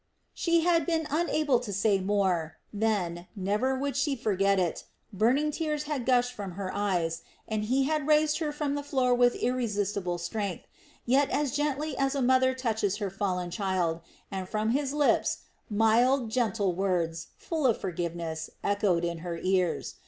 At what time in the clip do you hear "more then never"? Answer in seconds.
1.99-3.75